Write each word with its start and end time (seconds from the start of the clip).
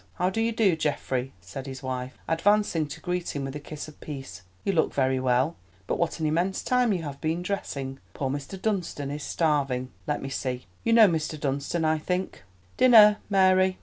"How 0.15 0.31
do 0.31 0.41
you 0.41 0.51
do, 0.51 0.75
Geoffrey?" 0.75 1.31
said 1.41 1.67
his 1.67 1.83
wife, 1.83 2.17
advancing 2.27 2.87
to 2.87 2.99
greet 3.01 3.35
him 3.35 3.45
with 3.45 3.55
a 3.55 3.59
kiss 3.59 3.87
of 3.87 4.01
peace. 4.01 4.41
"You 4.63 4.73
look 4.73 4.95
very 4.95 5.19
well. 5.19 5.55
But 5.85 5.99
what 5.99 6.19
an 6.19 6.25
immense 6.25 6.63
time 6.63 6.91
you 6.91 7.03
have 7.03 7.21
been 7.21 7.43
dressing. 7.43 7.99
Poor 8.15 8.31
Mr. 8.31 8.59
Dunstan 8.59 9.11
is 9.11 9.21
starving. 9.21 9.91
Let 10.07 10.23
me 10.23 10.29
see. 10.29 10.65
You 10.83 10.93
know 10.93 11.07
Mr. 11.07 11.39
Dunstan, 11.39 11.85
I 11.85 11.99
think. 11.99 12.43
Dinner, 12.77 13.17
Mary." 13.29 13.77